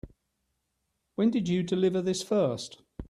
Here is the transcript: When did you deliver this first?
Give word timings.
When 1.13 1.29
did 1.29 1.47
you 1.47 1.61
deliver 1.61 2.01
this 2.01 2.23
first? 2.23 2.81